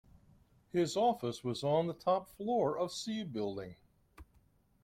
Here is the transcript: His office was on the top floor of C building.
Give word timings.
His 0.71 0.97
office 0.97 1.43
was 1.43 1.63
on 1.63 1.85
the 1.85 1.93
top 1.93 2.27
floor 2.35 2.75
of 2.75 2.91
C 2.91 3.23
building. 3.23 3.75